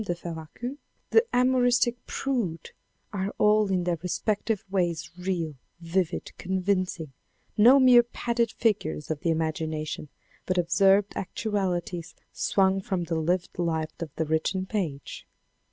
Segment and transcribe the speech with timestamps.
[0.03, 0.77] de Fervaqus,
[1.11, 2.71] the amoristic prude,
[3.13, 7.13] are all in their respective ways real, vivid, convincing,
[7.55, 10.07] no mere padded figures of the im agination,
[10.47, 15.27] but observed actualities swung from the lived life en the written page.